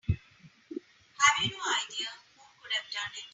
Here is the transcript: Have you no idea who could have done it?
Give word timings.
Have 0.09 1.45
you 1.45 1.51
no 1.51 1.61
idea 1.85 2.07
who 2.33 2.41
could 2.59 2.73
have 2.73 2.91
done 2.91 3.11
it? 3.15 3.23